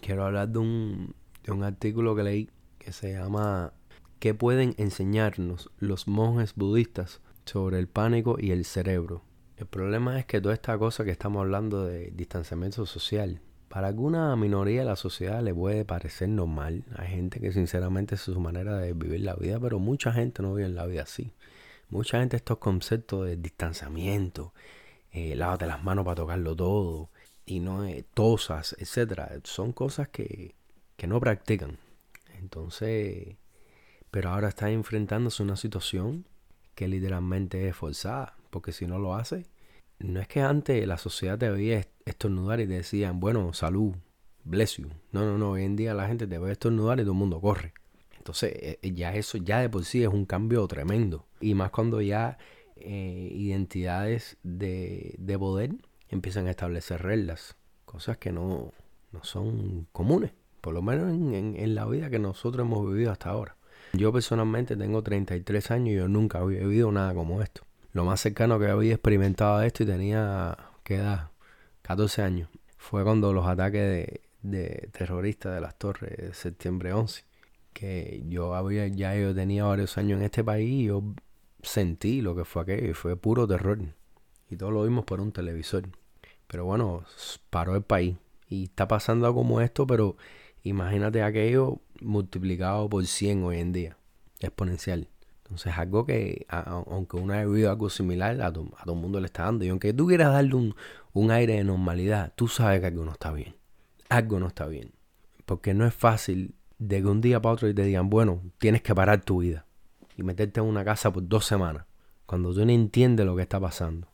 quiero 0.00 0.24
hablar 0.24 0.48
de 0.48 0.58
un, 0.60 1.14
de 1.44 1.52
un 1.52 1.62
artículo 1.62 2.16
que 2.16 2.22
leí 2.22 2.50
que 2.78 2.92
se 2.92 3.12
llama 3.12 3.74
¿Qué 4.18 4.32
pueden 4.32 4.74
enseñarnos 4.78 5.70
los 5.78 6.08
monjes 6.08 6.54
budistas 6.54 7.20
sobre 7.44 7.78
el 7.78 7.86
pánico 7.86 8.38
y 8.40 8.50
el 8.50 8.64
cerebro? 8.64 9.20
El 9.58 9.66
problema 9.66 10.18
es 10.18 10.24
que 10.24 10.40
toda 10.40 10.54
esta 10.54 10.78
cosa 10.78 11.04
que 11.04 11.10
estamos 11.10 11.40
hablando 11.40 11.84
de 11.84 12.12
distanciamiento 12.16 12.86
social, 12.86 13.42
para 13.68 13.88
alguna 13.88 14.34
minoría 14.36 14.80
de 14.80 14.86
la 14.86 14.96
sociedad 14.96 15.42
le 15.42 15.52
puede 15.52 15.84
parecer 15.84 16.30
normal. 16.30 16.84
Hay 16.96 17.08
gente 17.08 17.40
que 17.40 17.52
sinceramente 17.52 18.14
es 18.14 18.22
su 18.22 18.40
manera 18.40 18.78
de 18.78 18.94
vivir 18.94 19.20
la 19.20 19.34
vida, 19.34 19.60
pero 19.60 19.78
mucha 19.78 20.14
gente 20.14 20.42
no 20.42 20.54
vive 20.54 20.70
la 20.70 20.86
vida 20.86 21.02
así. 21.02 21.30
Mucha 21.90 22.20
gente 22.20 22.36
estos 22.36 22.58
conceptos 22.58 23.26
de 23.26 23.36
distanciamiento, 23.36 24.52
eh, 25.12 25.36
lávate 25.36 25.66
las 25.66 25.82
manos 25.82 26.04
para 26.04 26.16
tocarlo 26.16 26.56
todo, 26.56 27.10
y 27.46 27.60
no 27.60 27.84
eh, 27.84 28.04
tosas, 28.14 28.74
etcétera, 28.78 29.30
son 29.44 29.72
cosas 29.72 30.08
que, 30.08 30.54
que 30.96 31.06
no 31.06 31.20
practican. 31.20 31.78
Entonces, 32.38 33.36
pero 34.10 34.30
ahora 34.30 34.48
está 34.48 34.70
enfrentándose 34.70 35.42
a 35.42 35.46
una 35.46 35.56
situación 35.56 36.26
que 36.74 36.88
literalmente 36.88 37.68
es 37.68 37.76
forzada, 37.76 38.36
porque 38.50 38.72
si 38.72 38.86
no 38.86 38.98
lo 38.98 39.14
hace, 39.14 39.46
no 39.98 40.20
es 40.20 40.28
que 40.28 40.40
antes 40.40 40.86
la 40.86 40.98
sociedad 40.98 41.38
te 41.38 41.50
veía 41.50 41.86
estornudar 42.04 42.60
y 42.60 42.66
te 42.66 42.74
decían, 42.74 43.20
bueno, 43.20 43.52
salud, 43.52 43.94
bless 44.44 44.76
you. 44.76 44.88
No, 45.12 45.24
no, 45.24 45.38
no, 45.38 45.50
hoy 45.52 45.64
en 45.64 45.76
día 45.76 45.94
la 45.94 46.06
gente 46.06 46.26
te 46.26 46.38
ve 46.38 46.52
estornudar 46.52 46.98
y 46.98 47.02
todo 47.02 47.12
el 47.12 47.18
mundo 47.18 47.40
corre. 47.40 47.72
Entonces, 48.18 48.52
eh, 48.54 48.78
eh, 48.82 48.92
ya 48.92 49.14
eso, 49.14 49.38
ya 49.38 49.60
de 49.60 49.68
por 49.68 49.84
sí 49.84 50.02
es 50.02 50.08
un 50.08 50.24
cambio 50.24 50.66
tremendo. 50.66 51.26
Y 51.44 51.54
más 51.54 51.70
cuando 51.70 52.00
ya 52.00 52.38
eh, 52.76 53.28
identidades 53.32 54.36
de, 54.42 55.14
de, 55.18 55.38
poder 55.38 55.72
empiezan 56.08 56.46
a 56.46 56.50
establecer 56.50 57.02
reglas, 57.02 57.56
cosas 57.84 58.16
que 58.18 58.32
no, 58.32 58.72
no 59.12 59.24
son 59.24 59.86
comunes, 59.92 60.32
por 60.60 60.74
lo 60.74 60.82
menos 60.82 61.10
en, 61.12 61.54
en 61.56 61.74
la 61.74 61.86
vida 61.86 62.10
que 62.10 62.18
nosotros 62.18 62.66
hemos 62.66 62.86
vivido 62.86 63.12
hasta 63.12 63.30
ahora. 63.30 63.56
Yo 63.92 64.12
personalmente 64.12 64.76
tengo 64.76 65.02
33 65.02 65.70
años 65.70 65.88
y 65.88 65.96
yo 65.96 66.08
nunca 66.08 66.38
había 66.40 66.60
vivido 66.60 66.90
nada 66.90 67.14
como 67.14 67.42
esto. 67.42 67.62
Lo 67.92 68.04
más 68.04 68.20
cercano 68.20 68.58
que 68.58 68.66
había 68.66 68.94
experimentado 68.94 69.62
esto 69.62 69.84
y 69.84 69.86
tenía, 69.86 70.56
¿qué 70.82 70.96
edad? 70.96 71.30
14 71.82 72.22
años. 72.22 72.48
Fue 72.76 73.04
cuando 73.04 73.32
los 73.32 73.46
ataques 73.46 74.20
de, 74.42 74.88
terroristas 74.92 75.54
de 75.54 75.60
las 75.60 75.78
torres 75.78 76.16
de 76.16 76.34
septiembre 76.34 76.92
11. 76.92 77.24
Que 77.72 78.24
yo 78.26 78.54
había, 78.54 78.88
ya 78.88 79.14
yo 79.14 79.34
tenía 79.34 79.64
varios 79.64 79.96
años 79.96 80.18
en 80.18 80.24
este 80.24 80.42
país 80.42 80.68
y 80.68 80.84
yo 80.86 81.04
sentí 81.64 82.20
lo 82.20 82.34
que 82.34 82.44
fue 82.44 82.62
aquello 82.62 82.90
y 82.90 82.94
fue 82.94 83.16
puro 83.16 83.46
terror. 83.46 83.78
Y 84.48 84.56
todo 84.56 84.70
lo 84.70 84.84
vimos 84.84 85.04
por 85.04 85.20
un 85.20 85.32
televisor. 85.32 85.88
Pero 86.46 86.64
bueno, 86.64 87.04
paró 87.50 87.74
el 87.74 87.82
país. 87.82 88.16
Y 88.48 88.64
está 88.64 88.86
pasando 88.86 89.32
como 89.34 89.60
esto, 89.60 89.86
pero 89.86 90.16
imagínate 90.62 91.22
aquello 91.22 91.80
multiplicado 92.00 92.88
por 92.88 93.06
100 93.06 93.44
hoy 93.44 93.58
en 93.58 93.72
día. 93.72 93.96
Exponencial. 94.40 95.08
Entonces, 95.44 95.74
algo 95.76 96.06
que, 96.06 96.46
aunque 96.48 97.16
uno 97.16 97.34
haya 97.34 97.44
vivido 97.46 97.70
algo 97.70 97.90
similar, 97.90 98.40
a, 98.40 98.52
todo 98.52 98.70
el 98.86 98.94
mundo 98.94 99.20
le 99.20 99.26
está 99.26 99.44
dando. 99.44 99.64
Y 99.64 99.68
aunque 99.68 99.92
tú 99.92 100.06
quieras 100.06 100.32
darle 100.32 100.54
un, 100.54 100.74
un 101.12 101.30
aire 101.30 101.54
de 101.54 101.64
normalidad, 101.64 102.32
tú 102.34 102.48
sabes 102.48 102.80
que 102.80 102.86
algo 102.86 103.04
no 103.04 103.12
está 103.12 103.32
bien. 103.32 103.56
Algo 104.08 104.38
no 104.40 104.46
está 104.46 104.66
bien. 104.66 104.92
Porque 105.44 105.74
no 105.74 105.86
es 105.86 105.94
fácil 105.94 106.54
de 106.78 107.02
que 107.02 107.08
un 107.08 107.20
día 107.20 107.40
para 107.40 107.54
otro 107.54 107.74
te 107.74 107.82
digan, 107.82 108.08
bueno, 108.08 108.40
tienes 108.58 108.82
que 108.82 108.94
parar 108.94 109.22
tu 109.22 109.40
vida 109.40 109.66
y 110.16 110.22
meterte 110.22 110.60
en 110.60 110.66
una 110.66 110.84
casa 110.84 111.12
por 111.12 111.26
dos 111.26 111.44
semanas. 111.44 111.86
Cuando 112.26 112.54
tú 112.54 112.64
no 112.64 112.72
entiendes 112.72 113.26
lo 113.26 113.36
que 113.36 113.42
está 113.42 113.60
pasando. 113.60 114.08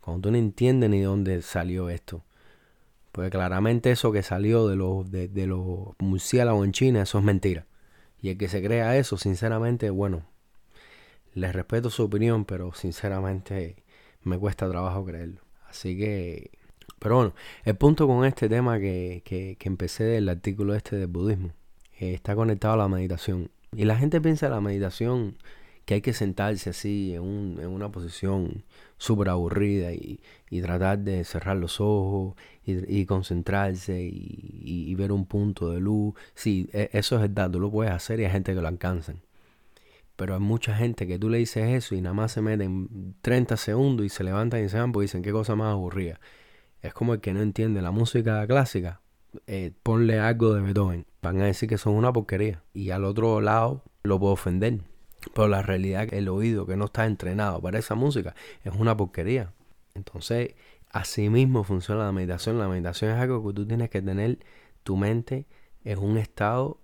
Cuando 0.00 0.28
tú 0.28 0.32
no 0.32 0.38
entiendes 0.38 0.90
ni 0.90 1.00
de 1.00 1.04
dónde 1.06 1.42
salió 1.42 1.88
esto. 1.88 2.24
Porque 3.12 3.30
claramente 3.30 3.90
eso 3.90 4.10
que 4.10 4.22
salió 4.22 4.66
de 4.68 4.76
los, 4.76 5.10
de, 5.10 5.28
de 5.28 5.46
los 5.46 5.90
murciélagos 5.98 6.64
en 6.64 6.72
China, 6.72 7.02
eso 7.02 7.18
es 7.18 7.24
mentira. 7.24 7.66
Y 8.20 8.30
el 8.30 8.38
que 8.38 8.48
se 8.48 8.62
crea 8.62 8.96
eso, 8.96 9.16
sinceramente, 9.16 9.90
bueno, 9.90 10.24
les 11.34 11.52
respeto 11.52 11.90
su 11.90 12.04
opinión, 12.04 12.44
pero 12.44 12.72
sinceramente 12.72 13.84
me 14.22 14.38
cuesta 14.38 14.68
trabajo 14.68 15.04
creerlo. 15.04 15.40
Así 15.68 15.96
que, 15.96 16.50
pero 16.98 17.16
bueno, 17.16 17.34
el 17.64 17.76
punto 17.76 18.06
con 18.06 18.24
este 18.24 18.48
tema 18.48 18.78
que, 18.78 19.22
que, 19.24 19.56
que 19.58 19.68
empecé 19.68 20.04
del 20.04 20.28
artículo 20.28 20.74
este 20.74 20.96
del 20.96 21.08
budismo, 21.08 21.52
eh, 21.98 22.14
está 22.14 22.34
conectado 22.34 22.74
a 22.74 22.76
la 22.78 22.88
meditación. 22.88 23.50
Y 23.74 23.84
la 23.84 23.96
gente 23.96 24.20
piensa 24.20 24.46
en 24.46 24.52
la 24.52 24.60
meditación 24.60 25.36
que 25.84 25.94
hay 25.94 26.00
que 26.02 26.12
sentarse 26.12 26.70
así 26.70 27.14
en, 27.14 27.22
un, 27.22 27.58
en 27.60 27.68
una 27.68 27.90
posición 27.90 28.64
súper 28.98 29.30
aburrida 29.30 29.92
y, 29.92 30.20
y, 30.50 30.60
tratar 30.62 30.98
de 30.98 31.24
cerrar 31.24 31.56
los 31.56 31.80
ojos 31.80 32.34
y, 32.64 33.06
concentrarse 33.06 34.00
y, 34.02 34.62
y, 34.62 34.94
ver 34.94 35.10
un 35.12 35.26
punto 35.26 35.70
de 35.70 35.80
luz. 35.80 36.14
Sí, 36.34 36.68
e, 36.72 36.90
eso 36.92 37.16
es 37.16 37.22
verdad, 37.22 37.50
tú 37.50 37.60
lo 37.60 37.70
puedes 37.70 37.92
hacer 37.92 38.20
y 38.20 38.24
hay 38.24 38.30
gente 38.30 38.54
que 38.54 38.60
lo 38.60 38.68
alcanzan. 38.68 39.22
Pero 40.16 40.34
hay 40.34 40.40
mucha 40.40 40.76
gente 40.76 41.06
que 41.06 41.18
tú 41.18 41.28
le 41.30 41.38
dices 41.38 41.68
eso 41.70 41.94
y 41.94 42.00
nada 42.02 42.14
más 42.14 42.32
se 42.32 42.42
meten 42.42 43.16
30 43.22 43.56
segundos 43.56 44.06
y 44.06 44.08
se 44.08 44.24
levantan 44.24 44.64
y 44.64 44.68
se 44.68 44.78
van 44.78 44.92
porque 44.92 45.04
dicen 45.04 45.22
qué 45.22 45.32
cosa 45.32 45.56
más 45.56 45.72
aburrida. 45.72 46.20
Es 46.82 46.94
como 46.94 47.14
el 47.14 47.20
que 47.20 47.32
no 47.34 47.42
entiende 47.42 47.82
la 47.82 47.90
música 47.92 48.46
clásica. 48.46 49.00
Eh, 49.46 49.72
ponle 49.82 50.20
algo 50.20 50.54
de 50.54 50.62
Beethoven. 50.62 51.06
Van 51.22 51.40
a 51.40 51.44
decir 51.44 51.68
que 51.68 51.78
son 51.78 51.94
una 51.94 52.12
porquería. 52.12 52.62
Y 52.74 52.90
al 52.90 53.04
otro 53.04 53.40
lado 53.40 53.84
lo 54.02 54.18
puedo 54.18 54.32
ofender. 54.32 54.80
Pero 55.34 55.46
la 55.46 55.62
realidad 55.62 56.02
es 56.02 56.10
que 56.10 56.18
el 56.18 56.28
oído 56.28 56.66
que 56.66 56.76
no 56.76 56.86
está 56.86 57.06
entrenado 57.06 57.60
para 57.60 57.78
esa 57.78 57.94
música 57.94 58.34
es 58.64 58.74
una 58.74 58.96
porquería. 58.96 59.52
Entonces, 59.94 60.54
así 60.90 61.28
mismo 61.28 61.62
funciona 61.62 62.04
la 62.04 62.12
meditación. 62.12 62.58
La 62.58 62.66
meditación 62.66 63.12
es 63.12 63.18
algo 63.18 63.46
que 63.46 63.54
tú 63.54 63.66
tienes 63.66 63.88
que 63.88 64.02
tener 64.02 64.40
tu 64.82 64.96
mente 64.96 65.46
en 65.84 65.98
un 66.00 66.18
estado 66.18 66.80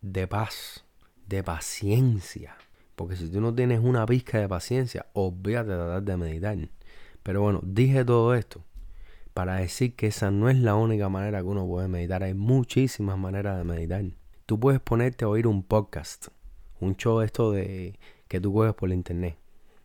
de 0.00 0.26
paz 0.26 0.84
de 1.28 1.44
paciencia. 1.44 2.56
Porque 2.96 3.14
si 3.14 3.30
tú 3.30 3.40
no 3.40 3.54
tienes 3.54 3.78
una 3.78 4.04
pizca 4.04 4.40
de 4.40 4.48
paciencia, 4.48 5.06
olvídate 5.12 5.70
de 5.70 5.76
tratar 5.76 6.02
de 6.02 6.16
meditar. 6.16 6.58
Pero 7.22 7.42
bueno, 7.42 7.60
dije 7.62 8.04
todo 8.04 8.34
esto 8.34 8.64
para 9.34 9.56
decir 9.56 9.94
que 9.94 10.08
esa 10.08 10.30
no 10.30 10.48
es 10.48 10.58
la 10.58 10.74
única 10.74 11.08
manera 11.08 11.40
que 11.40 11.46
uno 11.46 11.66
puede 11.66 11.88
meditar. 11.88 12.22
Hay 12.22 12.34
muchísimas 12.34 13.18
maneras 13.18 13.58
de 13.58 13.64
meditar. 13.64 14.04
Tú 14.46 14.58
puedes 14.58 14.80
ponerte 14.80 15.24
a 15.24 15.28
oír 15.28 15.46
un 15.46 15.62
podcast, 15.62 16.28
un 16.80 16.96
show 16.96 17.20
esto 17.20 17.52
de 17.52 17.98
que 18.28 18.40
tú 18.40 18.52
coges 18.52 18.74
por 18.74 18.90
internet, 18.90 19.36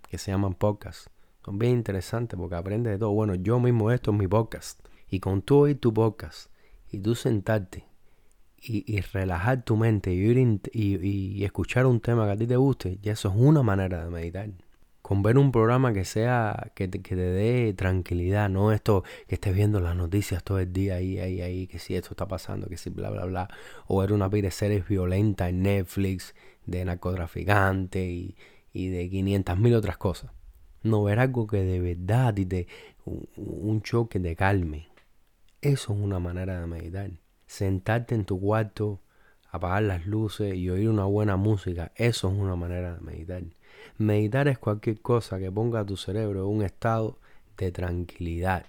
que 0.10 0.18
se 0.18 0.32
llaman 0.32 0.54
podcasts. 0.54 1.10
Son 1.44 1.60
bien 1.60 1.74
interesantes 1.74 2.38
porque 2.38 2.56
aprendes 2.56 2.94
de 2.94 3.00
todo. 3.00 3.12
Bueno, 3.12 3.36
yo 3.36 3.60
mismo 3.60 3.92
esto 3.92 4.12
es 4.12 4.18
mi 4.18 4.28
podcast. 4.28 4.80
Y 5.10 5.20
con 5.20 5.42
tú 5.42 5.58
oír 5.58 5.80
tu 5.80 5.94
podcast 5.94 6.50
y 6.92 7.00
tú 7.00 7.14
sentarte 7.14 7.86
y, 8.68 9.00
relajar 9.02 9.64
tu 9.64 9.78
mente 9.78 10.12
y, 10.12 10.28
y, 10.74 11.44
escuchar 11.44 11.86
un 11.86 12.00
tema 12.00 12.26
que 12.26 12.32
a 12.32 12.38
ti 12.38 12.48
te 12.48 12.56
guste, 12.56 12.98
ya 13.02 13.14
eso 13.14 13.30
es 13.30 13.36
una 13.38 13.62
manera 13.62 14.04
de 14.04 14.10
meditar. 14.10 14.50
Con 15.06 15.22
ver 15.22 15.38
un 15.38 15.52
programa 15.52 15.94
que 15.94 16.04
sea, 16.04 16.72
que 16.74 16.88
te, 16.88 17.04
que 17.04 17.16
te 17.16 17.22
dé 17.22 17.74
tranquilidad, 17.74 18.50
no 18.50 18.72
esto 18.72 19.04
que 19.28 19.36
estés 19.36 19.54
viendo 19.54 19.80
las 19.80 19.96
noticias 19.96 20.44
todo 20.44 20.58
el 20.58 20.74
día 20.74 20.96
ahí, 20.96 21.20
ahí, 21.20 21.42
ahí, 21.42 21.68
que 21.68 21.78
si 21.78 21.96
esto 21.96 22.10
está 22.10 22.28
pasando, 22.28 22.68
que 22.68 22.76
si 22.76 22.90
bla, 22.90 23.12
bla, 23.12 23.26
bla. 23.26 23.48
O 23.86 24.00
ver 24.00 24.12
una 24.14 24.32
pila 24.32 24.48
de 24.48 24.52
series 24.52 24.88
violentas 24.88 25.50
en 25.50 25.62
Netflix, 25.62 26.34
de 26.66 26.84
narcotraficante 26.86 28.04
y, 28.04 28.36
y 28.74 28.88
de 28.88 29.08
500 29.08 29.60
mil 29.60 29.76
otras 29.76 29.98
cosas. 29.98 30.32
No 30.82 31.04
ver 31.04 31.20
algo 31.20 31.46
que 31.46 31.58
de 31.58 31.80
verdad 31.80 32.36
y 32.38 32.46
te, 32.48 32.68
un, 33.06 33.30
un 33.36 33.82
show 33.84 34.08
que 34.10 34.20
te 34.20 34.36
calme. 34.36 34.90
Eso 35.62 35.94
es 35.94 36.00
una 36.00 36.20
manera 36.20 36.60
de 36.60 36.66
meditar 36.66 37.12
sentarte 37.46 38.16
en 38.16 38.26
tu 38.26 38.40
cuarto, 38.40 39.02
apagar 39.52 39.84
las 39.84 40.06
luces 40.06 40.56
y 40.56 40.70
oír 40.70 40.90
una 40.90 41.06
buena 41.06 41.38
música, 41.38 41.92
eso 41.96 42.30
es 42.30 42.38
una 42.38 42.56
manera 42.56 42.96
de 42.96 43.02
meditar. 43.02 43.44
Meditar 43.98 44.48
es 44.48 44.58
cualquier 44.58 45.02
cosa 45.02 45.40
que 45.40 45.52
ponga 45.52 45.82
a 45.82 45.86
tu 45.86 45.98
cerebro 45.98 46.42
en 46.42 46.58
un 46.58 46.64
estado 46.64 47.18
de 47.58 47.72
tranquilidad. 47.72 48.66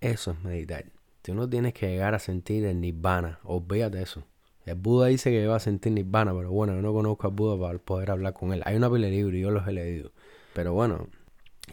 Eso 0.00 0.32
es 0.32 0.42
meditar. 0.42 0.84
Tú 1.22 1.34
no 1.34 1.48
tienes 1.48 1.74
que 1.74 1.88
llegar 1.88 2.14
a 2.14 2.18
sentir 2.18 2.64
el 2.64 2.80
nirvana, 2.80 3.38
olvídate 3.44 4.02
eso. 4.02 4.24
El 4.64 4.76
Buda 4.76 5.06
dice 5.08 5.30
que 5.30 5.46
va 5.46 5.56
a 5.56 5.60
sentir 5.60 5.92
nirvana, 5.92 6.32
pero 6.34 6.50
bueno, 6.50 6.74
yo 6.74 6.82
no 6.82 6.92
conozco 6.92 7.26
al 7.26 7.34
Buda 7.34 7.58
para 7.58 7.78
poder 7.78 8.10
hablar 8.10 8.32
con 8.32 8.52
él. 8.52 8.62
Hay 8.64 8.76
una 8.76 8.90
pila 8.90 9.06
de 9.06 9.12
libros 9.12 9.34
y 9.34 9.40
yo 9.40 9.50
los 9.50 9.66
he 9.66 9.72
leído. 9.72 10.12
Pero 10.54 10.72
bueno, 10.72 11.08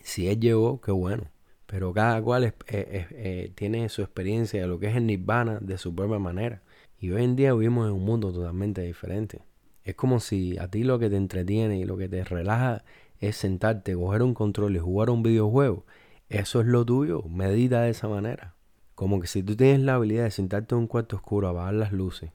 si 0.01 0.27
él 0.27 0.39
llegó, 0.39 0.81
qué 0.81 0.91
bueno. 0.91 1.31
Pero 1.67 1.93
cada 1.93 2.21
cual 2.21 2.53
eh, 2.67 3.51
tiene 3.55 3.89
su 3.89 4.01
experiencia 4.01 4.61
de 4.61 4.67
lo 4.67 4.79
que 4.79 4.87
es 4.87 4.95
el 4.95 5.05
nirvana 5.05 5.59
de 5.61 5.77
su 5.77 5.93
propia 5.93 6.17
manera. 6.17 6.63
Y 6.99 7.11
hoy 7.11 7.23
en 7.23 7.35
día 7.35 7.53
vivimos 7.53 7.87
en 7.87 7.93
un 7.93 8.03
mundo 8.03 8.33
totalmente 8.33 8.81
diferente. 8.81 9.41
Es 9.83 9.95
como 9.95 10.19
si 10.19 10.57
a 10.57 10.67
ti 10.67 10.83
lo 10.83 10.99
que 10.99 11.09
te 11.09 11.15
entretiene 11.15 11.79
y 11.79 11.83
lo 11.83 11.97
que 11.97 12.09
te 12.09 12.23
relaja 12.23 12.83
es 13.19 13.37
sentarte, 13.37 13.95
coger 13.95 14.23
un 14.23 14.33
control 14.33 14.75
y 14.75 14.79
jugar 14.79 15.09
un 15.09 15.23
videojuego. 15.23 15.85
Eso 16.29 16.61
es 16.61 16.67
lo 16.67 16.85
tuyo. 16.85 17.23
Medita 17.23 17.81
de 17.81 17.91
esa 17.91 18.07
manera. 18.07 18.55
Como 18.95 19.19
que 19.19 19.27
si 19.27 19.43
tú 19.43 19.55
tienes 19.55 19.81
la 19.81 19.95
habilidad 19.95 20.23
de 20.25 20.31
sentarte 20.31 20.75
en 20.75 20.81
un 20.81 20.87
cuarto 20.87 21.15
oscuro, 21.15 21.47
apagar 21.47 21.73
las 21.73 21.91
luces, 21.91 22.31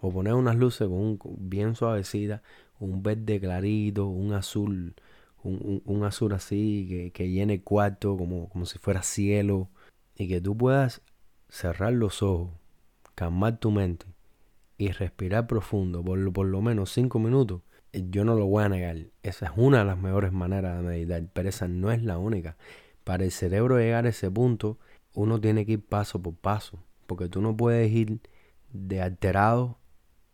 o 0.00 0.12
poner 0.12 0.34
unas 0.34 0.56
luces 0.56 0.88
bien 1.38 1.74
suavecita, 1.74 2.42
un 2.78 3.02
verde 3.02 3.40
clarito, 3.40 4.06
un 4.06 4.32
azul, 4.32 4.94
un, 5.42 6.04
azul 6.04 6.32
así 6.32 6.86
que, 6.88 7.10
que, 7.12 7.30
llene 7.30 7.54
el 7.54 7.62
cuarto 7.62 8.16
como, 8.16 8.48
como 8.48 8.64
si 8.64 8.78
fuera 8.78 9.02
cielo, 9.02 9.68
y 10.16 10.28
que 10.28 10.40
tú 10.40 10.56
puedas 10.56 11.02
cerrar 11.48 11.92
los 11.92 12.22
ojos, 12.22 12.50
calmar 13.14 13.58
tu 13.58 13.70
mente 13.70 14.06
y 14.80 14.92
respirar 14.92 15.46
profundo 15.46 16.02
por, 16.02 16.32
por 16.32 16.46
lo 16.46 16.62
menos 16.62 16.90
cinco 16.90 17.18
minutos, 17.18 17.60
yo 17.92 18.24
no 18.24 18.34
lo 18.34 18.46
voy 18.46 18.64
a 18.64 18.70
negar. 18.70 18.96
Esa 19.22 19.46
es 19.46 19.52
una 19.54 19.80
de 19.80 19.84
las 19.84 19.98
mejores 19.98 20.32
maneras 20.32 20.78
de 20.78 20.82
meditar, 20.82 21.22
pero 21.34 21.50
esa 21.50 21.68
no 21.68 21.92
es 21.92 22.02
la 22.02 22.16
única. 22.16 22.56
Para 23.04 23.24
el 23.24 23.30
cerebro 23.30 23.78
llegar 23.78 24.06
a 24.06 24.08
ese 24.08 24.30
punto, 24.30 24.78
uno 25.12 25.38
tiene 25.38 25.66
que 25.66 25.72
ir 25.72 25.84
paso 25.84 26.22
por 26.22 26.34
paso, 26.34 26.78
porque 27.06 27.28
tú 27.28 27.42
no 27.42 27.54
puedes 27.54 27.92
ir 27.92 28.20
de 28.72 29.02
alterado 29.02 29.76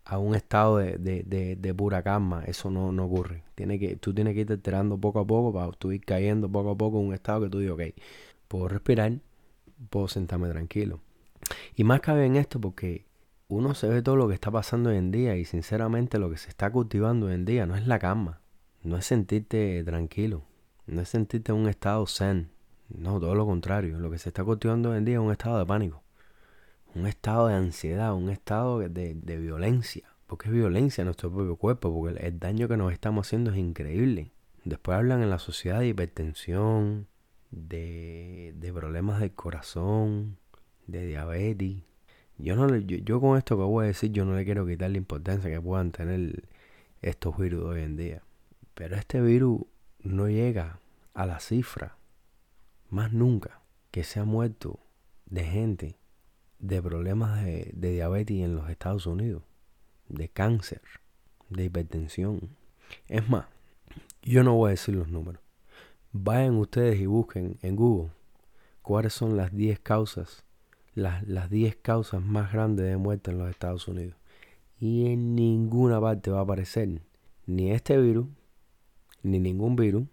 a 0.05 0.17
un 0.17 0.33
estado 0.33 0.77
de, 0.77 0.97
de, 0.97 1.57
de, 1.57 1.73
pura 1.73 2.01
calma. 2.01 2.45
Eso 2.45 2.71
no, 2.71 2.93
no 2.93 3.03
ocurre. 3.03 3.43
Tiene 3.53 3.77
que, 3.77 3.97
tú 3.97 4.13
tienes 4.13 4.33
que 4.33 4.41
ir 4.41 4.51
alterando 4.53 4.97
poco 4.97 5.19
a 5.19 5.27
poco 5.27 5.51
para 5.51 5.69
tú 5.73 5.91
ir 5.91 6.05
cayendo 6.05 6.49
poco 6.49 6.71
a 6.71 6.77
poco 6.77 7.01
en 7.01 7.07
un 7.07 7.13
estado 7.13 7.41
que 7.41 7.49
tú 7.49 7.59
digas, 7.59 7.73
ok, 7.73 8.01
puedo 8.47 8.69
respirar, 8.69 9.11
puedo 9.89 10.07
sentarme 10.07 10.47
tranquilo. 10.47 11.01
Y 11.75 11.83
más 11.83 11.99
cabe 11.99 12.25
en 12.25 12.37
esto 12.37 12.61
porque 12.61 13.06
uno 13.49 13.73
se 13.73 13.87
ve 13.87 14.01
todo 14.01 14.15
lo 14.15 14.27
que 14.27 14.33
está 14.33 14.51
pasando 14.51 14.89
hoy 14.89 14.97
en 14.97 15.11
día 15.11 15.37
y 15.37 15.45
sinceramente 15.45 16.19
lo 16.19 16.29
que 16.29 16.37
se 16.37 16.49
está 16.49 16.69
cultivando 16.71 17.27
hoy 17.27 17.33
en 17.33 17.45
día 17.45 17.65
no 17.65 17.75
es 17.75 17.87
la 17.87 17.99
calma, 17.99 18.41
no 18.83 18.97
es 18.97 19.05
sentirte 19.05 19.83
tranquilo, 19.83 20.43
no 20.85 21.01
es 21.01 21.09
sentirte 21.09 21.51
en 21.51 21.59
un 21.59 21.69
estado 21.69 22.05
zen, 22.07 22.49
no, 22.89 23.19
todo 23.19 23.35
lo 23.35 23.45
contrario, 23.45 23.99
lo 23.99 24.11
que 24.11 24.17
se 24.17 24.29
está 24.29 24.43
cultivando 24.43 24.91
hoy 24.91 24.97
en 24.97 25.05
día 25.05 25.15
es 25.15 25.21
un 25.21 25.31
estado 25.31 25.59
de 25.59 25.65
pánico, 25.65 26.03
un 26.93 27.07
estado 27.07 27.47
de 27.47 27.55
ansiedad, 27.55 28.13
un 28.13 28.29
estado 28.29 28.79
de, 28.79 29.13
de 29.15 29.37
violencia, 29.37 30.09
porque 30.25 30.49
es 30.49 30.53
violencia 30.53 31.01
en 31.01 31.05
nuestro 31.05 31.31
propio 31.31 31.55
cuerpo, 31.55 31.93
porque 31.93 32.19
el, 32.25 32.39
daño 32.39 32.67
que 32.67 32.77
nos 32.77 32.91
estamos 32.91 33.27
haciendo 33.27 33.51
es 33.51 33.57
increíble. 33.57 34.31
Después 34.65 34.97
hablan 34.97 35.21
en 35.21 35.29
la 35.29 35.39
sociedad 35.39 35.79
de 35.79 35.87
hipertensión, 35.87 37.07
de, 37.51 38.53
de 38.57 38.73
problemas 38.73 39.21
del 39.21 39.31
corazón, 39.33 40.37
de 40.85 41.05
diabetes, 41.07 41.83
yo, 42.37 42.55
no 42.55 42.75
yo, 42.77 43.19
con 43.19 43.37
esto 43.37 43.57
que 43.57 43.63
voy 43.63 43.85
a 43.85 43.87
decir, 43.87 44.11
yo 44.11 44.25
no 44.25 44.35
le 44.35 44.45
quiero 44.45 44.65
quitar 44.65 44.91
la 44.91 44.97
importancia 44.97 45.49
que 45.49 45.61
puedan 45.61 45.91
tener 45.91 46.43
estos 47.01 47.37
virus 47.37 47.63
hoy 47.63 47.81
en 47.81 47.97
día. 47.97 48.23
Pero 48.73 48.95
este 48.95 49.21
virus 49.21 49.61
no 49.99 50.29
llega 50.29 50.79
a 51.13 51.25
la 51.25 51.39
cifra, 51.39 51.97
más 52.89 53.11
nunca, 53.11 53.61
que 53.91 54.03
se 54.03 54.19
ha 54.19 54.23
muerto 54.23 54.79
de 55.25 55.43
gente 55.43 55.97
de 56.59 56.81
problemas 56.81 57.43
de, 57.43 57.71
de 57.73 57.91
diabetes 57.91 58.37
en 58.37 58.55
los 58.55 58.69
Estados 58.69 59.07
Unidos, 59.07 59.43
de 60.07 60.29
cáncer, 60.29 60.81
de 61.49 61.65
hipertensión. 61.65 62.55
Es 63.07 63.27
más, 63.29 63.47
yo 64.21 64.43
no 64.43 64.53
voy 64.53 64.69
a 64.69 64.71
decir 64.71 64.95
los 64.95 65.07
números. 65.07 65.41
Vayan 66.11 66.55
ustedes 66.55 66.99
y 66.99 67.05
busquen 67.05 67.57
en 67.61 67.75
Google 67.75 68.11
cuáles 68.81 69.13
son 69.13 69.35
las 69.35 69.53
10 69.53 69.79
causas 69.79 70.43
las 70.97 71.49
10 71.51 71.75
causas 71.75 72.23
más 72.23 72.51
grandes 72.51 72.87
de 72.87 72.97
muerte 72.97 73.29
en 73.29 73.37
los 73.37 73.51
Estados 73.51 73.87
Unidos. 73.87 74.15
Y 74.79 75.05
en 75.05 75.35
ninguna 75.35 76.01
parte 76.01 76.31
va 76.31 76.39
a 76.39 76.41
aparecer 76.41 77.01
ni 77.45 77.71
este 77.71 77.99
virus, 77.99 78.27
ni 79.21 79.39
ningún 79.39 79.75
virus, 79.75 80.07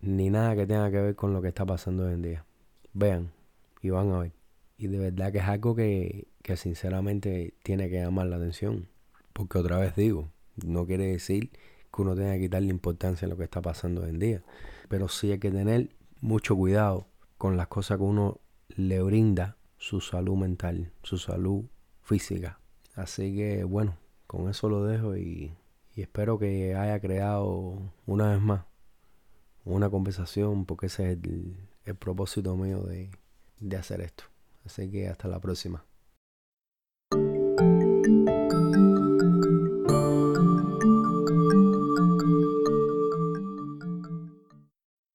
ni 0.00 0.28
nada 0.28 0.54
que 0.54 0.66
tenga 0.66 0.90
que 0.90 1.00
ver 1.00 1.16
con 1.16 1.32
lo 1.32 1.40
que 1.40 1.48
está 1.48 1.64
pasando 1.64 2.04
hoy 2.04 2.12
en 2.12 2.22
día. 2.22 2.44
Vean 2.92 3.32
y 3.80 3.88
van 3.88 4.12
a 4.12 4.18
ver. 4.18 4.32
Y 4.76 4.88
de 4.88 4.98
verdad 4.98 5.32
que 5.32 5.38
es 5.38 5.44
algo 5.44 5.74
que, 5.74 6.28
que 6.42 6.58
sinceramente 6.58 7.54
tiene 7.62 7.88
que 7.88 8.02
llamar 8.02 8.26
la 8.26 8.36
atención. 8.36 8.86
Porque 9.32 9.56
otra 9.56 9.78
vez 9.78 9.96
digo, 9.96 10.30
no 10.62 10.86
quiere 10.86 11.06
decir 11.06 11.50
que 11.94 12.02
uno 12.02 12.14
tenga 12.14 12.34
que 12.34 12.40
quitarle 12.40 12.68
importancia 12.68 13.24
a 13.24 13.30
lo 13.30 13.38
que 13.38 13.44
está 13.44 13.62
pasando 13.62 14.02
hoy 14.02 14.10
en 14.10 14.18
día. 14.18 14.42
Pero 14.90 15.08
sí 15.08 15.32
hay 15.32 15.38
que 15.38 15.50
tener 15.50 15.88
mucho 16.20 16.54
cuidado 16.54 17.06
con 17.38 17.56
las 17.56 17.68
cosas 17.68 17.96
que 17.96 18.04
uno 18.04 18.40
le 18.68 19.02
brinda 19.02 19.56
su 19.80 20.00
salud 20.00 20.36
mental, 20.36 20.92
su 21.02 21.18
salud 21.18 21.64
física. 22.02 22.60
Así 22.94 23.34
que 23.34 23.64
bueno, 23.64 23.96
con 24.26 24.48
eso 24.48 24.68
lo 24.68 24.84
dejo 24.84 25.16
y, 25.16 25.56
espero 25.96 26.38
que 26.38 26.74
haya 26.76 27.00
creado 27.00 27.92
una 28.06 28.30
vez 28.30 28.40
más 28.40 28.64
una 29.64 29.90
conversación 29.90 30.64
porque 30.64 30.86
ese 30.86 31.12
es 31.12 31.18
el, 31.84 31.96
propósito 31.98 32.56
mío 32.56 32.82
de, 32.82 33.10
de 33.58 33.76
hacer 33.76 34.00
esto. 34.02 34.24
Así 34.64 34.90
que 34.90 35.08
hasta 35.08 35.28
la 35.28 35.40
próxima. 35.40 35.84